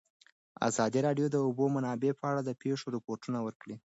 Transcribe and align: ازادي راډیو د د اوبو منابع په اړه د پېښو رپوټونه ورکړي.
ازادي 0.67 0.99
راډیو 1.07 1.27
د 1.29 1.31
د 1.33 1.37
اوبو 1.47 1.65
منابع 1.75 2.11
په 2.19 2.23
اړه 2.31 2.41
د 2.43 2.51
پېښو 2.61 2.85
رپوټونه 2.95 3.39
ورکړي. 3.45 3.75